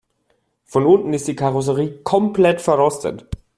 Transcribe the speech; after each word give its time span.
Von 0.65 0.87
unten 0.87 1.13
ist 1.13 1.27
die 1.27 1.35
Karosserie 1.35 1.99
komplett 2.03 2.59
verrostet. 2.59 3.27